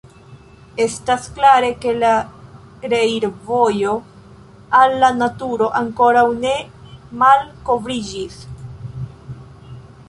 [0.85, 2.13] Estas klare ke la
[2.93, 3.93] reirvojo
[4.81, 6.57] al la naturo ankoraŭ ne
[7.25, 8.45] malkovriĝis.